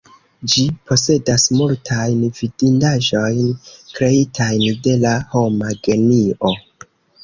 Ĝi 0.53 0.61
posedas 0.91 1.45
multajn 1.57 2.25
vidindaĵojn, 2.41 3.55
kreitajn 3.93 4.69
de 4.89 4.99
la 5.07 5.17
homa 5.37 5.75
genio. 5.89 6.57